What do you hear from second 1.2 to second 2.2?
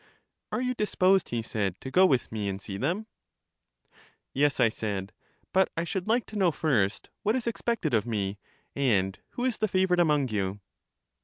he said, to go